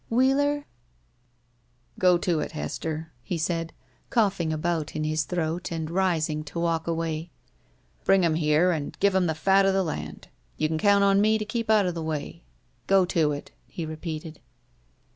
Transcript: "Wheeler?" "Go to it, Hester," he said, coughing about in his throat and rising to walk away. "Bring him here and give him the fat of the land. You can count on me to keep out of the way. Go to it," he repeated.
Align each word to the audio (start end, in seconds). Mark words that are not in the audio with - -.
"Wheeler?" 0.09 0.65
"Go 1.99 2.17
to 2.17 2.39
it, 2.39 2.53
Hester," 2.53 3.11
he 3.21 3.37
said, 3.37 3.71
coughing 4.09 4.51
about 4.51 4.95
in 4.95 5.03
his 5.03 5.25
throat 5.25 5.71
and 5.71 5.91
rising 5.91 6.43
to 6.45 6.59
walk 6.59 6.87
away. 6.87 7.29
"Bring 8.03 8.23
him 8.23 8.33
here 8.33 8.71
and 8.71 8.97
give 8.99 9.13
him 9.13 9.27
the 9.27 9.35
fat 9.35 9.63
of 9.63 9.73
the 9.75 9.83
land. 9.83 10.29
You 10.57 10.69
can 10.69 10.79
count 10.79 11.03
on 11.03 11.21
me 11.21 11.37
to 11.37 11.45
keep 11.45 11.69
out 11.69 11.85
of 11.85 11.93
the 11.93 12.01
way. 12.01 12.41
Go 12.87 13.05
to 13.05 13.31
it," 13.31 13.51
he 13.67 13.85
repeated. 13.85 14.39